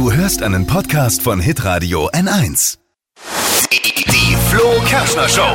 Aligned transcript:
Du 0.00 0.10
hörst 0.10 0.42
einen 0.42 0.66
Podcast 0.66 1.20
von 1.20 1.40
Hitradio 1.40 2.08
N1. 2.12 2.78
Die 3.70 4.34
Flo 4.48 4.80
Kerschner 4.86 5.28
Show. 5.28 5.54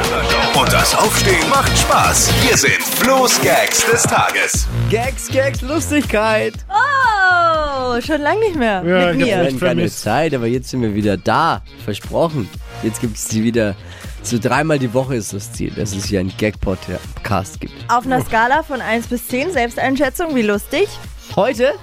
Und 0.61 0.71
das 0.71 0.93
Aufstehen 0.93 1.49
macht 1.49 1.75
Spaß. 1.75 2.29
Hier 2.44 2.55
sind 2.55 2.79
Flo's 2.79 3.42
Gags 3.42 3.84
des 3.89 4.04
Tages. 4.04 4.68
Gags, 4.92 5.29
Gags, 5.29 5.62
Lustigkeit. 5.62 6.54
Oh, 6.70 8.00
schon 8.02 8.21
lange 8.21 8.39
nicht 8.42 8.55
mehr 8.55 8.84
Ja, 8.86 9.08
mit 9.08 9.16
ich 9.16 9.18
mir. 9.18 9.26
Wir 9.26 9.38
hatten 9.38 9.46
keine 9.47 9.58
vermisst. 9.58 10.02
Zeit, 10.04 10.36
aber 10.36 10.46
jetzt 10.46 10.70
sind 10.70 10.84
wir 10.84 10.93
wieder 10.93 11.18
da. 11.18 11.64
Versprochen. 11.84 12.48
Jetzt 12.84 13.02
gibt 13.02 13.18
es 13.18 13.27
sie 13.27 13.43
wieder. 13.43 13.75
So 14.21 14.38
dreimal 14.38 14.77
die 14.77 14.93
Woche 14.93 15.16
ist 15.16 15.34
das 15.34 15.54
Ziel, 15.54 15.71
dass 15.71 15.96
es 15.96 16.05
hier 16.05 16.20
einen 16.20 16.32
Gag-Podcast 16.38 17.59
gibt. 17.59 17.73
Auf 17.91 18.05
einer 18.05 18.23
Skala 18.23 18.62
von 18.62 18.80
1 18.80 19.07
bis 19.07 19.27
10, 19.27 19.54
Selbsteinschätzung, 19.54 20.36
wie 20.36 20.43
lustig? 20.43 20.88
Heute 21.36 21.73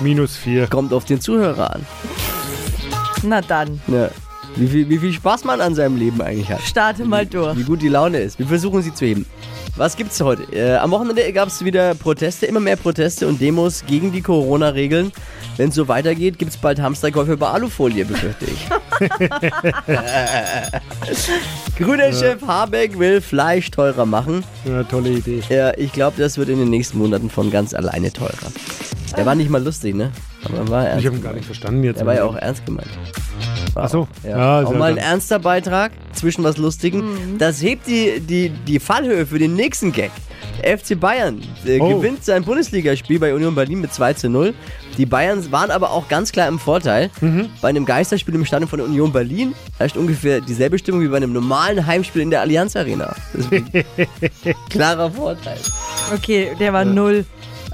Minus 0.00 0.36
vier. 0.36 0.66
kommt 0.66 0.92
auf 0.92 1.04
den 1.04 1.20
Zuhörer 1.20 1.74
an. 1.74 1.86
Na 3.22 3.40
dann, 3.40 3.80
Ja. 3.88 4.10
Wie, 4.56 4.66
viel, 4.66 4.88
wie 4.88 4.98
viel 4.98 5.12
Spaß 5.12 5.44
man 5.44 5.60
an 5.60 5.74
seinem 5.74 5.96
Leben 5.98 6.20
eigentlich 6.20 6.50
hat. 6.50 6.62
starte 6.62 7.04
mal 7.04 7.24
durch. 7.26 7.56
Wie 7.56 7.62
gut 7.64 7.80
die 7.82 7.88
Laune 7.88 8.18
ist. 8.18 8.38
Wir 8.38 8.46
versuchen 8.46 8.82
sie 8.82 8.92
zu 8.94 9.04
heben. 9.04 9.26
Was 9.76 9.94
gibt's 9.94 10.20
heute? 10.20 10.42
Äh, 10.52 10.76
am 10.78 10.90
Wochenende 10.90 11.32
gab 11.32 11.46
es 11.48 11.64
wieder 11.64 11.94
Proteste, 11.94 12.46
immer 12.46 12.58
mehr 12.58 12.74
Proteste 12.74 13.28
und 13.28 13.40
Demos 13.40 13.84
gegen 13.86 14.10
die 14.10 14.22
Corona-Regeln. 14.22 15.12
Wenn 15.56 15.68
es 15.68 15.76
so 15.76 15.86
weitergeht, 15.86 16.38
gibt 16.38 16.50
es 16.52 16.56
bald 16.56 16.80
Hamsterkäufe 16.80 17.34
über 17.34 17.52
Alufolie, 17.52 18.04
befürchte 18.04 18.46
ich. 18.46 18.68
Grüner 21.76 22.12
Chef 22.12 22.42
Habeck 22.44 22.98
will 22.98 23.20
Fleisch 23.20 23.70
teurer 23.70 24.06
machen. 24.06 24.42
Ja, 24.64 24.82
tolle 24.82 25.10
Idee. 25.10 25.42
Ja, 25.48 25.72
ich 25.76 25.92
glaube, 25.92 26.20
das 26.20 26.38
wird 26.38 26.48
in 26.48 26.58
den 26.58 26.70
nächsten 26.70 26.98
Monaten 26.98 27.30
von 27.30 27.50
ganz 27.52 27.74
alleine 27.74 28.12
teurer. 28.12 28.32
Der 29.18 29.26
war 29.26 29.34
nicht 29.34 29.50
mal 29.50 29.62
lustig, 29.62 29.94
ne? 29.96 30.12
Aber 30.44 30.68
war 30.68 30.86
ernst 30.86 31.00
Ich 31.00 31.06
habe 31.06 31.16
ihn 31.16 31.22
gar 31.22 31.32
nicht 31.34 31.44
verstanden 31.44 31.82
jetzt. 31.82 31.98
Der 31.98 32.06
war 32.06 32.14
ja 32.14 32.24
auch 32.24 32.36
ernst 32.36 32.64
gemeint. 32.64 32.88
Ach 33.74 33.88
so. 33.88 34.08
Ja. 34.22 34.60
Ja, 34.60 34.66
auch 34.66 34.72
mal 34.72 34.92
ein 34.92 34.96
ernster 34.96 35.38
Beitrag 35.40 35.90
zwischen 36.12 36.44
was 36.44 36.56
Lustigem. 36.56 37.36
Das 37.38 37.60
hebt 37.60 37.86
die, 37.88 38.20
die, 38.20 38.48
die 38.50 38.78
Fallhöhe 38.78 39.26
für 39.26 39.38
den 39.38 39.54
nächsten 39.54 39.92
Gag. 39.92 40.12
FC 40.62 40.98
Bayern 40.98 41.40
äh, 41.66 41.78
Oh. 41.80 41.96
gewinnt 41.98 42.24
sein 42.24 42.42
Bundesligaspiel 42.44 43.18
bei 43.20 43.32
Union 43.34 43.54
Berlin 43.54 43.80
mit 43.80 43.92
2 43.92 44.14
zu 44.14 44.28
0. 44.28 44.54
Die 44.96 45.06
Bayern 45.06 45.50
waren 45.52 45.70
aber 45.70 45.90
auch 45.92 46.08
ganz 46.08 46.32
klar 46.32 46.48
im 46.48 46.58
Vorteil. 46.58 47.10
Mhm. 47.20 47.48
Bei 47.60 47.68
einem 47.68 47.84
Geisterspiel 47.84 48.34
im 48.34 48.44
Stadion 48.44 48.68
von 48.68 48.78
der 48.78 48.88
Union 48.88 49.12
Berlin 49.12 49.54
herrscht 49.78 49.96
ungefähr 49.96 50.40
dieselbe 50.40 50.78
Stimmung 50.78 51.00
wie 51.02 51.08
bei 51.08 51.16
einem 51.18 51.32
normalen 51.32 51.86
Heimspiel 51.86 52.22
in 52.22 52.30
der 52.30 52.40
Allianz 52.40 52.74
Arena. 52.74 53.14
Klarer 54.70 55.10
Vorteil. 55.10 55.58
Okay, 56.14 56.50
der 56.58 56.72
war 56.72 56.84
0 56.84 57.24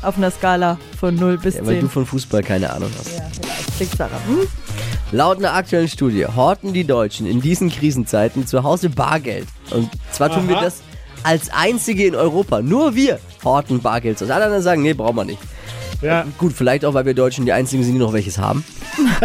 auf 0.05 0.17
einer 0.17 0.31
Skala 0.31 0.79
von 0.99 1.15
0 1.15 1.39
bis 1.39 1.55
Ja, 1.57 1.61
weil 1.67 1.75
10. 1.75 1.81
du 1.83 1.89
von 1.89 2.07
Fußball 2.07 2.43
keine 2.43 2.73
Ahnung 2.73 2.91
hast. 2.99 3.17
ja, 3.17 3.25
vielleicht. 3.33 3.77
Glückssache. 3.79 4.15
Hm? 4.27 4.47
Laut 5.13 5.39
einer 5.39 5.53
aktuellen 5.55 5.89
Studie 5.89 6.27
horten 6.27 6.73
die 6.73 6.85
Deutschen 6.85 7.27
in 7.27 7.41
diesen 7.41 7.71
Krisenzeiten 7.71 8.47
zu 8.47 8.63
Hause 8.63 8.91
Bargeld. 8.91 9.47
Und 9.71 9.91
zwar 10.11 10.31
tun 10.33 10.49
wir 10.49 10.57
Aha. 10.57 10.65
das 10.65 10.83
als 11.23 11.51
einzige 11.53 12.07
in 12.07 12.15
Europa. 12.17 12.63
Nur 12.63 12.95
wir 12.95 13.19
horten 13.45 13.81
Bargeld. 13.81 14.21
Und 14.23 14.31
alle 14.31 14.45
anderen 14.45 14.63
sagen, 14.63 14.83
nee, 14.83 14.95
brauchen 14.95 15.17
wir 15.17 15.25
nicht. 15.25 15.39
Ja, 16.03 16.27
Gut, 16.39 16.53
vielleicht 16.53 16.85
auch, 16.85 16.93
weil 16.95 17.07
wir 17.07 17.15
Deutschen 17.15 17.47
die 17.47 17.53
einzigen 17.53 17.83
sind, 17.85 17.95
die 17.95 17.99
noch 17.99 18.13
welches 18.13 18.37
haben. 18.39 18.65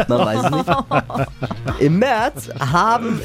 Man 0.07 0.19
weiß 0.19 0.43
es 0.45 0.51
nicht. 0.51 0.69
Im 1.79 1.99
März 1.99 2.49
haben 2.59 3.19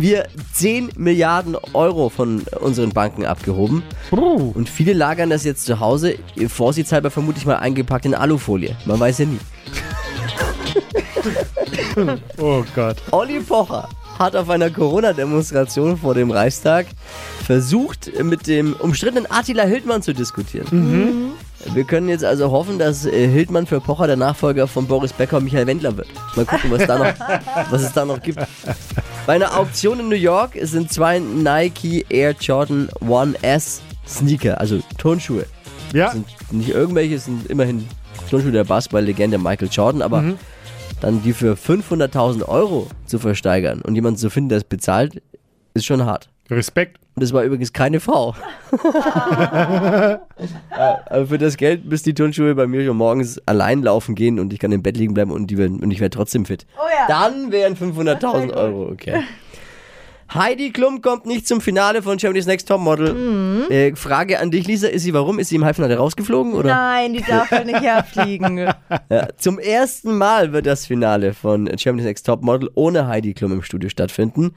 wir 0.00 0.26
10 0.52 0.90
Milliarden 0.96 1.56
Euro 1.74 2.08
von 2.08 2.42
unseren 2.60 2.90
Banken 2.90 3.24
abgehoben. 3.24 3.82
Und 4.10 4.68
viele 4.68 4.92
lagern 4.92 5.30
das 5.30 5.44
jetzt 5.44 5.64
zu 5.64 5.80
Hause, 5.80 6.16
vorsichtshalber 6.48 7.10
vermutlich 7.10 7.46
mal 7.46 7.56
eingepackt 7.56 8.06
in 8.06 8.14
Alufolie. 8.14 8.76
Man 8.84 9.00
weiß 9.00 9.18
ja 9.18 9.26
nie. 9.26 9.38
oh 12.38 12.64
Gott. 12.74 12.96
Olli 13.10 13.40
Pocher 13.40 13.88
hat 14.18 14.36
auf 14.36 14.48
einer 14.50 14.70
Corona-Demonstration 14.70 15.96
vor 15.96 16.14
dem 16.14 16.30
Reichstag 16.30 16.86
versucht, 17.44 18.22
mit 18.22 18.46
dem 18.46 18.74
umstrittenen 18.74 19.30
Attila 19.30 19.64
Hildmann 19.64 20.02
zu 20.02 20.12
diskutieren. 20.12 21.34
Wir 21.74 21.84
können 21.84 22.08
jetzt 22.08 22.24
also 22.24 22.50
hoffen, 22.50 22.78
dass 22.78 23.06
äh, 23.06 23.28
Hildmann 23.28 23.66
für 23.66 23.80
Pocher 23.80 24.08
der 24.08 24.16
Nachfolger 24.16 24.66
von 24.66 24.86
Boris 24.86 25.12
Becker 25.12 25.36
und 25.36 25.44
Michael 25.44 25.66
Wendler 25.68 25.96
wird. 25.96 26.08
Mal 26.34 26.44
gucken, 26.44 26.70
was, 26.72 26.86
da 26.86 26.98
noch, 26.98 27.14
was 27.70 27.82
es 27.82 27.92
da 27.92 28.04
noch 28.04 28.20
gibt. 28.20 28.40
Bei 29.24 29.34
einer 29.34 29.56
Auktion 29.56 30.00
in 30.00 30.08
New 30.08 30.16
York 30.16 30.58
sind 30.62 30.92
zwei 30.92 31.20
Nike 31.20 32.04
Air 32.08 32.34
Jordan 32.40 32.88
1S 33.00 33.80
Sneaker, 34.06 34.60
also 34.60 34.80
Turnschuhe. 34.98 35.46
Ja, 35.92 36.10
Sind 36.10 36.26
nicht 36.50 36.70
irgendwelche, 36.70 37.18
sind 37.18 37.48
immerhin 37.48 37.86
Turnschuhe 38.28 38.50
der 38.50 38.64
Basketball-Legende 38.64 39.38
Michael 39.38 39.68
Jordan, 39.70 40.02
aber 40.02 40.24
dann 41.00 41.22
die 41.22 41.32
für 41.32 41.54
500.000 41.54 42.48
Euro 42.48 42.88
zu 43.06 43.20
versteigern 43.20 43.80
und 43.82 43.94
jemanden 43.94 44.18
zu 44.18 44.28
finden, 44.28 44.48
der 44.48 44.58
es 44.58 44.64
bezahlt, 44.64 45.22
ist 45.74 45.84
schon 45.86 46.04
hart. 46.04 46.28
Respekt. 46.50 46.98
Und 47.14 47.22
das 47.22 47.32
war 47.32 47.42
übrigens 47.44 47.72
keine 47.72 48.00
Frau. 48.00 48.34
Aber 50.70 51.26
für 51.26 51.38
das 51.38 51.58
Geld 51.58 51.84
müssen 51.84 52.04
die 52.04 52.14
Turnschuhe 52.14 52.54
bei 52.54 52.66
mir 52.66 52.84
schon 52.86 52.96
morgens 52.96 53.40
allein 53.46 53.82
laufen 53.82 54.14
gehen 54.14 54.40
und 54.40 54.52
ich 54.52 54.58
kann 54.58 54.72
im 54.72 54.82
Bett 54.82 54.96
liegen 54.96 55.12
bleiben 55.12 55.30
und, 55.30 55.48
die 55.48 55.58
werden, 55.58 55.80
und 55.80 55.90
ich 55.90 56.00
werde 56.00 56.16
trotzdem 56.16 56.46
fit. 56.46 56.66
Oh 56.78 56.88
ja. 56.88 57.06
Dann 57.08 57.52
wären 57.52 57.76
500.000 57.76 58.54
Euro, 58.54 58.88
okay. 58.90 59.22
Heidi 60.34 60.70
Klum 60.70 61.02
kommt 61.02 61.26
nicht 61.26 61.46
zum 61.46 61.60
Finale 61.60 62.00
von 62.00 62.16
Germany's 62.16 62.46
Next 62.46 62.66
Topmodel. 62.66 63.12
Mhm. 63.12 63.70
Äh, 63.70 63.94
Frage 63.94 64.38
an 64.38 64.50
dich, 64.50 64.66
Lisa, 64.66 64.88
ist 64.88 65.02
sie 65.02 65.12
warum? 65.12 65.38
Ist 65.38 65.50
sie 65.50 65.56
im 65.56 65.64
Halbfinale 65.66 65.98
rausgeflogen? 65.98 66.54
Oder? 66.54 66.70
Nein, 66.70 67.12
die 67.12 67.22
darf 67.22 67.50
ja 67.50 67.64
nicht 67.64 67.80
herfliegen. 67.80 68.72
Ja, 69.10 69.28
zum 69.36 69.58
ersten 69.58 70.16
Mal 70.16 70.52
wird 70.52 70.66
das 70.66 70.86
Finale 70.86 71.34
von 71.34 71.66
Germany's 71.66 72.06
Next 72.06 72.26
Topmodel 72.26 72.70
ohne 72.74 73.06
Heidi 73.06 73.34
Klum 73.34 73.52
im 73.52 73.62
Studio 73.62 73.90
stattfinden. 73.90 74.54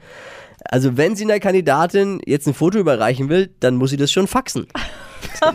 Also 0.70 0.96
wenn 0.96 1.16
sie 1.16 1.24
einer 1.24 1.40
Kandidatin 1.40 2.20
jetzt 2.26 2.46
ein 2.46 2.54
Foto 2.54 2.78
überreichen 2.78 3.28
will, 3.28 3.50
dann 3.60 3.76
muss 3.76 3.90
sie 3.90 3.96
das 3.96 4.10
schon 4.12 4.26
faxen. 4.26 4.66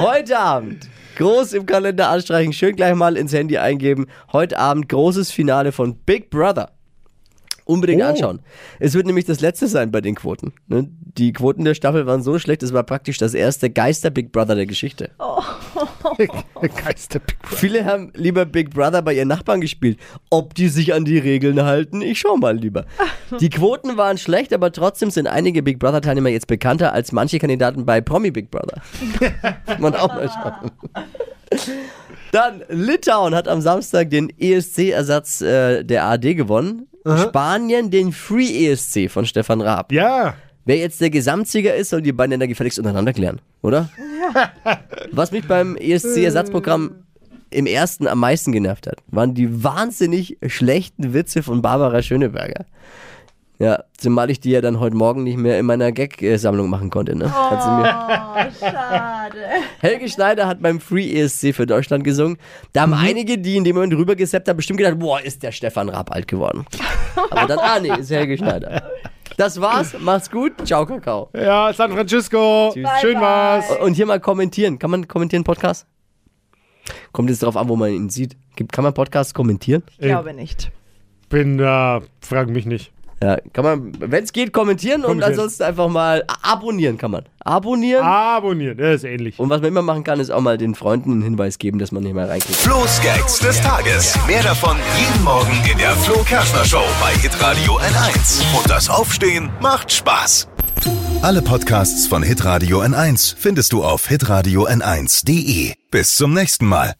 Heute 0.00 0.38
Abend. 0.38 0.88
Groß 1.16 1.52
im 1.52 1.66
Kalender 1.66 2.08
anstreichen, 2.08 2.52
schön 2.52 2.74
gleich 2.74 2.94
mal 2.94 3.16
ins 3.16 3.32
Handy 3.32 3.58
eingeben. 3.58 4.06
Heute 4.32 4.58
Abend 4.58 4.88
großes 4.88 5.30
Finale 5.30 5.72
von 5.72 5.96
Big 5.96 6.30
Brother. 6.30 6.72
Unbedingt 7.64 8.02
Oh. 8.02 8.06
anschauen. 8.06 8.40
Es 8.80 8.94
wird 8.94 9.06
nämlich 9.06 9.24
das 9.24 9.40
letzte 9.40 9.68
sein 9.68 9.90
bei 9.92 10.00
den 10.00 10.14
Quoten. 10.16 10.52
ne? 10.66 10.88
Die 11.16 11.32
Quoten 11.32 11.64
der 11.64 11.74
Staffel 11.74 12.06
waren 12.06 12.22
so 12.22 12.38
schlecht, 12.38 12.62
es 12.62 12.72
war 12.72 12.82
praktisch 12.82 13.18
das 13.18 13.34
erste 13.34 13.70
Geister 13.70 14.10
Big 14.10 14.32
Brother 14.32 14.54
der 14.54 14.66
Geschichte. 14.66 15.10
Geister 16.84 17.18
Big 17.20 17.38
Brother. 17.40 17.56
Viele 17.56 17.84
haben 17.84 18.10
lieber 18.14 18.44
Big 18.46 18.70
Brother 18.70 19.02
bei 19.02 19.14
ihren 19.14 19.28
Nachbarn 19.28 19.60
gespielt. 19.60 19.98
Ob 20.30 20.54
die 20.54 20.68
sich 20.68 20.92
an 20.94 21.04
die 21.04 21.18
Regeln 21.18 21.62
halten, 21.62 22.02
ich 22.02 22.18
schau 22.20 22.36
mal 22.36 22.56
lieber. 22.56 22.84
Die 23.40 23.48
Quoten 23.48 23.96
waren 23.96 24.18
schlecht, 24.18 24.52
aber 24.52 24.72
trotzdem 24.72 25.10
sind 25.10 25.26
einige 25.26 25.62
Big 25.62 25.78
Brother 25.78 26.02
Teilnehmer 26.02 26.28
jetzt 26.28 26.46
bekannter 26.48 26.92
als 26.92 27.12
manche 27.12 27.38
Kandidaten 27.38 27.86
bei 27.86 28.00
Promi 28.02 28.30
Big 28.30 28.50
Brother. 28.50 28.82
Muss 29.66 29.78
man 29.78 29.94
auch 29.94 30.08
mal 30.08 30.28
schauen. 30.28 30.70
Dann, 32.32 32.62
Litauen 32.68 33.34
hat 33.34 33.48
am 33.48 33.60
Samstag 33.60 34.10
den 34.10 34.30
ESC-Ersatz 34.38 35.40
äh, 35.42 35.82
der 35.84 36.04
ARD 36.04 36.34
gewonnen. 36.36 36.88
Spanien 37.04 37.90
den 37.90 38.12
Free 38.12 38.66
ESC 38.66 39.10
von 39.10 39.26
Stefan 39.26 39.60
Raab. 39.60 39.92
Ja, 39.92 40.34
Wer 40.64 40.76
jetzt 40.76 41.00
der 41.00 41.10
Gesamtsieger 41.10 41.74
ist, 41.74 41.90
soll 41.90 42.02
die 42.02 42.12
beiden 42.12 42.30
Länder 42.30 42.46
gefälligst 42.46 42.78
untereinander 42.78 43.12
klären, 43.12 43.40
oder? 43.62 43.88
Was 45.10 45.32
mich 45.32 45.46
beim 45.48 45.76
ESC-Ersatzprogramm 45.76 47.04
im 47.50 47.66
ersten 47.66 48.06
am 48.06 48.20
meisten 48.20 48.52
genervt 48.52 48.86
hat, 48.86 48.98
waren 49.08 49.34
die 49.34 49.64
wahnsinnig 49.64 50.38
schlechten 50.46 51.14
Witze 51.14 51.42
von 51.42 51.62
Barbara 51.62 52.00
Schöneberger. 52.00 52.64
Ja, 53.62 53.84
zumal 53.96 54.28
ich 54.28 54.40
die 54.40 54.50
ja 54.50 54.60
dann 54.60 54.80
heute 54.80 54.96
Morgen 54.96 55.22
nicht 55.22 55.36
mehr 55.36 55.56
in 55.56 55.66
meiner 55.66 55.92
Gag-Sammlung 55.92 56.68
machen 56.68 56.90
konnte. 56.90 57.14
Ne? 57.14 57.32
Hat 57.32 57.62
sie 57.62 57.70
mir 57.70 58.52
Oh, 58.58 58.58
schade. 58.58 59.38
Helge 59.78 60.08
Schneider 60.08 60.48
hat 60.48 60.60
beim 60.60 60.80
Free 60.80 61.08
ESC 61.20 61.54
für 61.54 61.64
Deutschland 61.64 62.02
gesungen. 62.02 62.38
Da 62.72 62.80
haben 62.82 62.92
einige, 62.92 63.38
die 63.38 63.56
in 63.56 63.62
dem 63.62 63.76
Moment 63.76 63.94
rübergesappt 63.94 64.48
haben, 64.48 64.56
bestimmt 64.56 64.78
gedacht, 64.78 64.98
boah, 64.98 65.20
ist 65.20 65.44
der 65.44 65.52
Stefan 65.52 65.90
Raab 65.90 66.10
alt 66.10 66.26
geworden. 66.26 66.66
Aber 67.30 67.46
dann, 67.46 67.60
ah 67.60 67.78
nee, 67.78 67.92
ist 68.00 68.10
Helge 68.10 68.36
Schneider. 68.36 68.82
Das 69.36 69.60
war's, 69.60 69.94
macht's 69.96 70.28
gut, 70.28 70.54
ciao 70.66 70.84
Kakao. 70.84 71.30
ja, 71.32 71.72
San 71.72 71.92
Francisco. 71.92 72.72
Tschüss. 72.74 72.88
Schön 73.00 73.20
war's. 73.20 73.70
Und 73.80 73.94
hier 73.94 74.06
mal 74.06 74.18
kommentieren. 74.18 74.80
Kann 74.80 74.90
man 74.90 75.06
kommentieren 75.06 75.44
Podcast? 75.44 75.86
Kommt 77.12 77.30
jetzt 77.30 77.44
darauf 77.44 77.56
an, 77.56 77.68
wo 77.68 77.76
man 77.76 77.92
ihn 77.92 78.10
sieht. 78.10 78.36
Kann 78.72 78.82
man 78.82 78.92
Podcasts 78.92 79.32
kommentieren? 79.34 79.84
Ich 79.98 80.06
glaube 80.08 80.34
nicht. 80.34 80.72
Bin 81.28 81.58
da, 81.58 82.00
frag 82.20 82.48
mich 82.48 82.66
nicht. 82.66 82.90
Ja, 83.22 83.36
kann 83.52 83.64
man, 83.64 83.92
wenn 84.00 84.24
es 84.24 84.32
geht, 84.32 84.52
kommentieren, 84.52 85.02
und 85.02 85.06
Kommentieren. 85.06 85.32
ansonsten 85.34 85.62
einfach 85.62 85.88
mal 85.88 86.24
abonnieren 86.42 86.98
kann 86.98 87.12
man. 87.12 87.24
Abonnieren. 87.44 88.02
Abonnieren, 88.02 88.76
das 88.76 88.96
ist 88.96 89.04
ähnlich. 89.04 89.38
Und 89.38 89.48
was 89.48 89.60
man 89.60 89.68
immer 89.68 89.82
machen 89.82 90.02
kann, 90.02 90.18
ist 90.18 90.30
auch 90.30 90.40
mal 90.40 90.58
den 90.58 90.74
Freunden 90.74 91.12
einen 91.12 91.22
Hinweis 91.22 91.58
geben, 91.58 91.78
dass 91.78 91.92
man 91.92 92.02
nicht 92.02 92.14
mehr 92.14 92.28
reinklickt. 92.28 92.58
Flo's 92.58 93.00
Gags 93.00 93.38
des 93.38 93.60
Tages. 93.60 94.18
Mehr 94.26 94.42
davon 94.42 94.76
jeden 94.98 95.22
Morgen 95.22 95.52
in 95.70 95.78
der 95.78 95.92
Flo 95.92 96.24
Kerschner 96.24 96.64
Show 96.64 96.82
bei 97.00 97.12
Hitradio 97.20 97.78
N1. 97.78 98.42
Und 98.58 98.68
das 98.68 98.90
Aufstehen 98.90 99.50
macht 99.60 99.92
Spaß. 99.92 100.48
Alle 101.22 101.42
Podcasts 101.42 102.08
von 102.08 102.24
Hitradio 102.24 102.80
N1 102.82 103.36
findest 103.38 103.72
du 103.72 103.84
auf 103.84 104.08
hitradio 104.08 104.66
n1.de. 104.66 105.74
Bis 105.92 106.16
zum 106.16 106.34
nächsten 106.34 106.66
Mal. 106.66 106.94